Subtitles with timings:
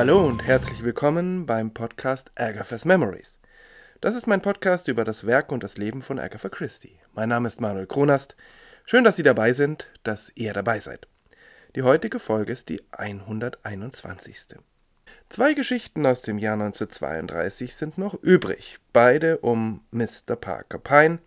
[0.00, 3.38] Hallo und herzlich willkommen beim Podcast Agatha's Memories.
[4.00, 6.98] Das ist mein Podcast über das Werk und das Leben von Agatha Christie.
[7.12, 8.34] Mein Name ist Manuel Kronast.
[8.86, 11.06] Schön, dass Sie dabei sind, dass ihr dabei seid.
[11.76, 14.56] Die heutige Folge ist die 121.
[15.28, 20.34] Zwei Geschichten aus dem Jahr 1932 sind noch übrig, beide um Mr.
[20.34, 21.18] Parker Pine.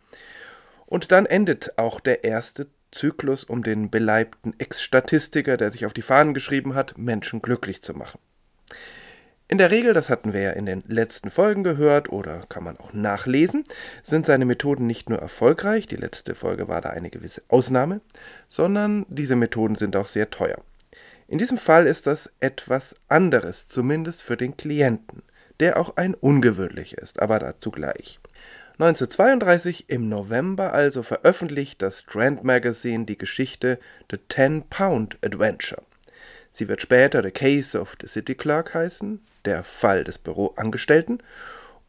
[0.88, 6.02] Und dann endet auch der erste Zyklus um den beleibten Ex-Statistiker, der sich auf die
[6.02, 8.18] Fahnen geschrieben hat, Menschen glücklich zu machen.
[9.48, 12.78] In der Regel, das hatten wir ja in den letzten Folgen gehört oder kann man
[12.78, 13.66] auch nachlesen,
[14.02, 18.02] sind seine Methoden nicht nur erfolgreich, die letzte Folge war da eine gewisse Ausnahme,
[18.50, 20.58] sondern diese Methoden sind auch sehr teuer.
[21.28, 25.24] In diesem Fall ist das etwas anderes, zumindest für den Klienten,
[25.60, 28.20] der auch ein ungewöhnlicher ist, aber dazu gleich.
[28.80, 35.84] 1932 im November also veröffentlicht das Strand Magazine die Geschichte The Ten Pound Adventure.
[36.54, 41.22] Sie wird später The Case of the City Clerk heißen, der Fall des Büroangestellten,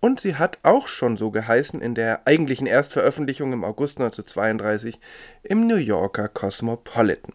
[0.01, 4.99] und sie hat auch schon so geheißen in der eigentlichen Erstveröffentlichung im August 1932
[5.43, 7.33] im New Yorker Cosmopolitan.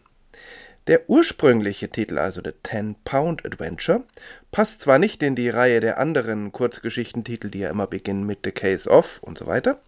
[0.86, 4.02] Der ursprüngliche Titel, also The Ten Pound Adventure,
[4.50, 8.52] passt zwar nicht in die Reihe der anderen Kurzgeschichtentitel, die ja immer beginnen mit The
[8.52, 9.80] Case of und so weiter,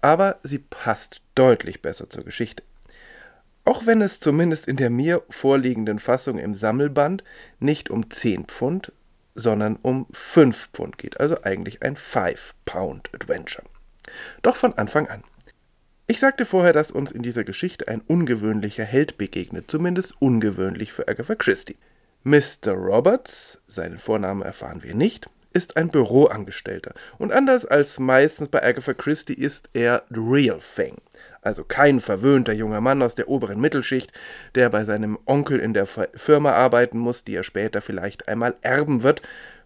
[0.00, 2.62] aber sie passt deutlich besser zur Geschichte.
[3.64, 7.22] Auch wenn es zumindest in der mir vorliegenden Fassung im Sammelband
[7.60, 8.92] nicht um 10 Pfund,
[9.34, 13.64] sondern um 5 Pfund geht, also eigentlich ein Five Pound Adventure.
[14.42, 15.22] Doch von Anfang an.
[16.08, 21.06] Ich sagte vorher, dass uns in dieser Geschichte ein ungewöhnlicher Held begegnet, zumindest ungewöhnlich für
[21.08, 21.76] Agatha Christie.
[22.24, 22.72] Mr.
[22.72, 28.94] Roberts, seinen Vornamen erfahren wir nicht, ist ein Büroangestellter und anders als meistens bei Agatha
[28.94, 30.96] Christie ist er the real thing.
[31.42, 34.12] Also kein verwöhnter junger Mann aus der oberen Mittelschicht,
[34.54, 39.02] der bei seinem Onkel in der Firma arbeiten muss, die er später vielleicht einmal erben
[39.02, 39.22] wird,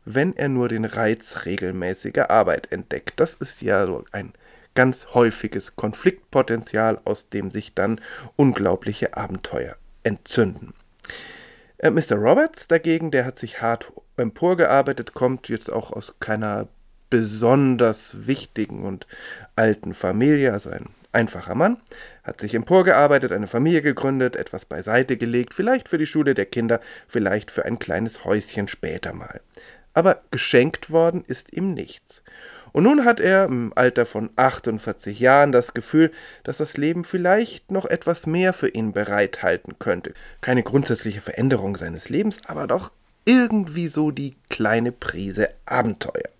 [0.07, 3.21] wenn er nur den Reiz regelmäßiger Arbeit entdeckt.
[3.21, 4.33] Das ist ja so ein
[4.75, 8.01] ganz häufiges Konfliktpotenzial, aus dem sich dann
[8.37, 10.73] unglaubliche Abenteuer entzünden.
[11.79, 12.17] Äh, Mr.
[12.17, 16.69] Roberts dagegen, der hat sich hart emporgearbeitet, kommt jetzt auch aus keiner
[17.11, 19.07] besonders wichtigen und
[19.55, 21.79] alten Familie, also ein einfacher Mann,
[22.25, 26.81] hat sich emporgearbeitet, eine Familie gegründet, etwas beiseite gelegt, vielleicht für die Schule der Kinder,
[27.09, 29.41] vielleicht für ein kleines Häuschen später mal.
[29.95, 32.23] Aber geschenkt worden ist ihm nichts.
[32.73, 36.13] Und nun hat er im Alter von 48 Jahren das Gefühl,
[36.45, 40.13] dass das Leben vielleicht noch etwas mehr für ihn bereithalten könnte.
[40.43, 42.91] Keine grundsätzliche Veränderung seines Lebens, aber doch
[43.27, 46.31] irgendwie so die kleine Prise Abenteuer.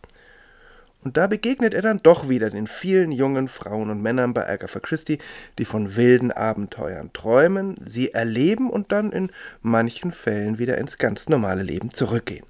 [1.03, 4.81] Und da begegnet er dann doch wieder den vielen jungen Frauen und Männern bei Agatha
[4.81, 5.19] Christie,
[5.59, 9.31] die von wilden Abenteuern träumen, sie erleben und dann in
[9.63, 12.45] manchen Fällen wieder ins ganz normale Leben zurückgehen.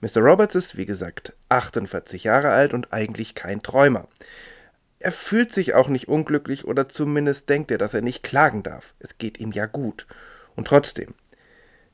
[0.00, 0.20] Mr.
[0.20, 4.06] Roberts ist, wie gesagt, 48 Jahre alt und eigentlich kein Träumer.
[4.98, 8.94] Er fühlt sich auch nicht unglücklich oder zumindest denkt er, dass er nicht klagen darf.
[8.98, 10.06] Es geht ihm ja gut.
[10.56, 11.14] Und trotzdem,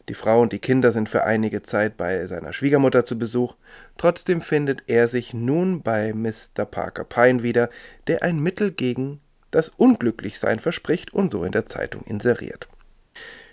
[0.09, 3.55] die Frau und die Kinder sind für einige Zeit bei seiner Schwiegermutter zu Besuch.
[3.97, 6.65] Trotzdem findet er sich nun bei Mr.
[6.65, 7.71] Parker Pine wieder,
[8.07, 9.21] der ein Mittel gegen
[9.51, 12.69] das Unglücklichsein verspricht und so in der Zeitung inseriert.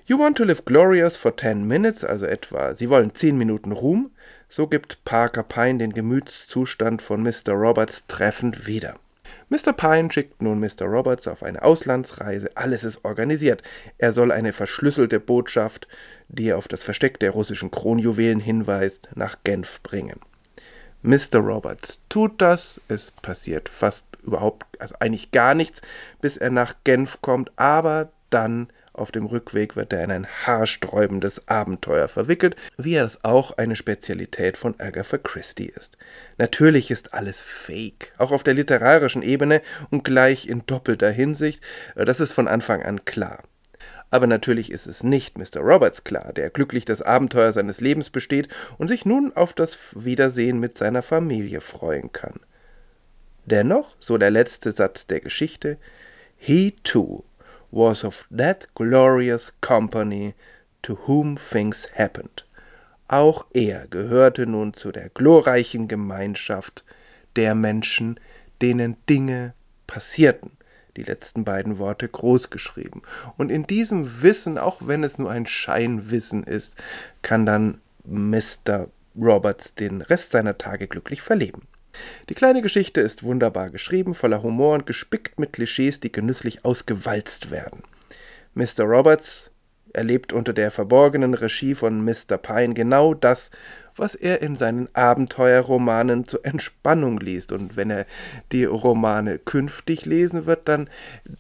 [0.06, 4.12] You want to live glorious for ten minutes, also etwa, Sie wollen zehn Minuten Ruhm,
[4.50, 7.54] so gibt Parker Pine den Gemütszustand von Mr.
[7.54, 8.96] Roberts treffend wieder.
[9.52, 9.74] Mr.
[9.74, 10.86] Pine schickt nun Mr.
[10.86, 12.56] Roberts auf eine Auslandsreise.
[12.56, 13.62] Alles ist organisiert.
[13.98, 15.90] Er soll eine verschlüsselte Botschaft,
[16.30, 20.22] die auf das Versteck der russischen Kronjuwelen hinweist, nach Genf bringen.
[21.02, 21.40] Mr.
[21.40, 22.80] Roberts tut das.
[22.88, 25.82] Es passiert fast überhaupt, also eigentlich gar nichts,
[26.22, 31.48] bis er nach Genf kommt, aber dann auf dem Rückweg wird er in ein haarsträubendes
[31.48, 35.98] Abenteuer verwickelt, wie es auch eine Spezialität von Agatha Christie ist.
[36.38, 41.64] Natürlich ist alles fake, auch auf der literarischen Ebene und gleich in doppelter Hinsicht,
[41.96, 43.44] das ist von Anfang an klar.
[44.10, 45.62] Aber natürlich ist es nicht Mr.
[45.62, 50.60] Roberts klar, der glücklich das Abenteuer seines Lebens besteht und sich nun auf das Wiedersehen
[50.60, 52.42] mit seiner Familie freuen kann.
[53.46, 55.78] Dennoch, so der letzte Satz der Geschichte,
[56.38, 57.24] he too
[57.72, 60.34] was of that glorious company
[60.82, 62.44] to whom things happened.
[63.08, 66.86] Auch er gehörte nun zu der glorreichen Gemeinschaft
[67.36, 68.20] der Menschen,
[68.62, 69.54] denen Dinge
[69.88, 70.52] passierten.
[70.98, 73.02] Die letzten beiden Worte groß geschrieben.
[73.38, 76.76] Und in diesem Wissen, auch wenn es nur ein Scheinwissen ist,
[77.22, 78.88] kann dann Mr.
[79.16, 81.68] Roberts den Rest seiner Tage glücklich verleben.
[82.30, 87.52] Die kleine Geschichte ist wunderbar geschrieben, voller Humor und gespickt mit Klischees, die genüsslich ausgewalzt
[87.52, 87.84] werden.
[88.54, 88.84] Mr.
[88.84, 89.52] Roberts
[89.94, 92.38] erlebt unter der verborgenen Regie von Mr.
[92.38, 93.52] Pine genau das,
[93.96, 97.52] was er in seinen Abenteuerromanen zur Entspannung liest.
[97.52, 98.06] Und wenn er
[98.52, 100.90] die Romane künftig lesen wird, dann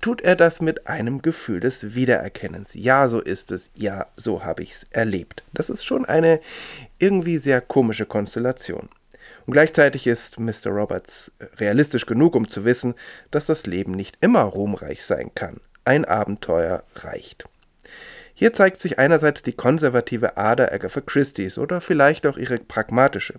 [0.02, 2.74] tut er das mit einem Gefühl des Wiedererkennens.
[2.74, 3.72] Ja, so ist es.
[3.74, 5.44] Ja, so habe ich es erlebt.
[5.54, 6.40] Das ist schon eine
[7.00, 8.90] irgendwie sehr komische Konstellation.
[9.46, 10.68] Und gleichzeitig ist Mr.
[10.68, 12.96] Roberts realistisch genug, um zu wissen,
[13.32, 15.60] dass das Leben nicht immer ruhmreich sein kann.
[15.84, 17.46] Ein Abenteuer reicht.
[18.34, 23.36] Hier zeigt sich einerseits die konservative Ader Agatha Christie's oder vielleicht auch ihre pragmatische.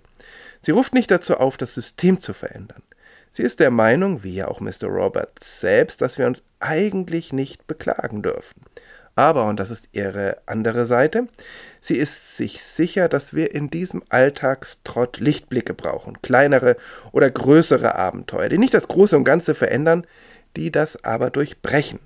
[0.61, 2.83] Sie ruft nicht dazu auf, das System zu verändern.
[3.31, 4.85] Sie ist der Meinung, wie ja auch Mr.
[4.85, 8.61] Roberts selbst, dass wir uns eigentlich nicht beklagen dürfen.
[9.15, 11.27] Aber, und das ist ihre andere Seite,
[11.81, 16.77] sie ist sich sicher, dass wir in diesem Alltagstrott Lichtblicke brauchen, kleinere
[17.11, 20.07] oder größere Abenteuer, die nicht das Große und Ganze verändern,
[20.55, 21.99] die das aber durchbrechen.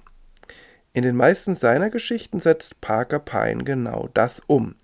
[0.93, 4.75] In den meisten seiner Geschichten setzt Parker Pine genau das um.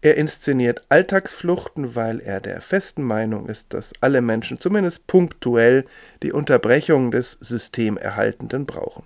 [0.00, 5.84] Er inszeniert Alltagsfluchten, weil er der festen Meinung ist, dass alle Menschen zumindest punktuell
[6.24, 9.04] die Unterbrechung des Systemerhaltenden brauchen.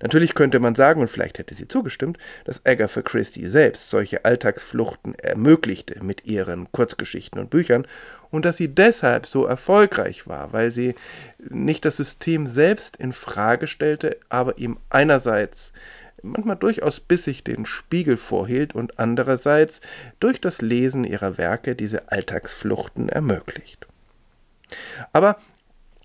[0.00, 5.14] Natürlich könnte man sagen, und vielleicht hätte sie zugestimmt, dass Agatha Christie selbst solche Alltagsfluchten
[5.14, 7.86] ermöglichte mit ihren Kurzgeschichten und Büchern
[8.30, 10.94] und dass sie deshalb so erfolgreich war, weil sie
[11.38, 15.72] nicht das System selbst in Frage stellte, aber ihm einerseits
[16.22, 19.80] manchmal durchaus bissig den Spiegel vorhielt und andererseits
[20.20, 23.86] durch das Lesen ihrer Werke diese Alltagsfluchten ermöglicht.
[25.12, 25.38] Aber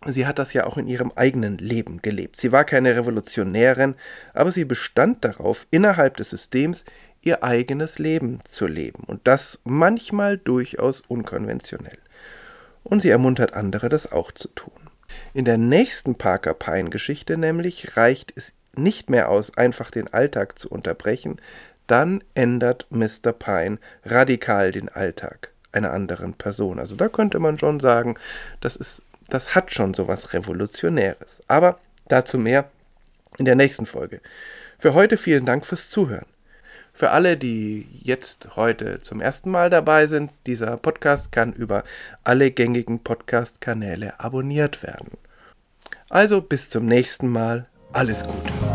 [0.06, 2.40] Sie hat das ja auch in ihrem eigenen Leben gelebt.
[2.40, 3.96] Sie war keine Revolutionärin,
[4.34, 6.86] aber sie bestand darauf, innerhalb des Systems
[7.22, 11.98] ihr eigenes Leben zu leben und das manchmal durchaus unkonventionell.
[12.84, 14.72] Und sie ermuntert andere, das auch zu tun.
[15.34, 20.60] In der nächsten Parker Pine Geschichte nämlich reicht es nicht mehr aus, einfach den Alltag
[20.60, 21.38] zu unterbrechen,
[21.88, 23.34] dann ändert Mr.
[23.34, 26.80] Pine radikal den Alltag einer anderen Person.
[26.80, 28.16] Also da könnte man schon sagen,
[28.62, 31.42] das ist das hat schon so was Revolutionäres.
[31.48, 32.70] Aber dazu mehr
[33.38, 34.22] in der nächsten Folge.
[34.80, 36.28] Für heute vielen Dank fürs Zuhören.
[36.94, 41.84] Für alle, die jetzt heute zum ersten Mal dabei sind, dieser Podcast kann über
[42.24, 45.12] alle gängigen Podcast-Kanäle abonniert werden.
[46.10, 47.68] Also bis zum nächsten Mal.
[47.94, 48.67] Alles Gute.